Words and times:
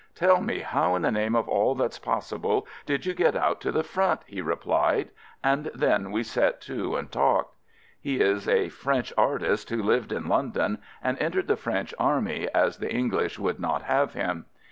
"Tell 0.15 0.41
me 0.41 0.61
how 0.61 0.95
in 0.95 1.03
the 1.03 1.11
name 1.11 1.35
of 1.35 1.47
all 1.47 1.75
that's 1.75 1.99
possible, 1.99 2.65
did 2.87 3.05
you 3.05 3.13
get 3.13 3.35
out 3.35 3.61
to 3.61 3.71
the 3.71 3.83
front," 3.83 4.21
he 4.25 4.41
replied, 4.41 5.11
and 5.43 5.69
then 5.75 6.09
we 6.09 6.23
set 6.23 6.59
to 6.61 6.95
and 6.95 7.11
talked. 7.11 7.55
He 7.99 8.19
is 8.19 8.47
a 8.49 8.69
French 8.69 9.13
artist 9.15 9.69
who 9.69 9.83
lived 9.83 10.11
in 10.11 10.27
London 10.27 10.79
and 11.03 11.19
entered 11.19 11.47
the 11.47 11.55
French 11.55 11.93
army, 11.99 12.47
as 12.51 12.79
the 12.79 12.91
English 12.91 13.37
would 13.37 13.59
not 13.59 13.83
have 13.83 14.13
him. 14.15 14.47